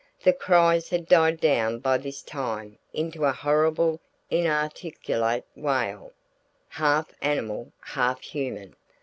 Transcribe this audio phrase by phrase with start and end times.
[0.23, 3.99] The cries had died down by this time into a horrible
[4.31, 6.11] inarticulate wail,
[6.69, 8.75] half animal, half human.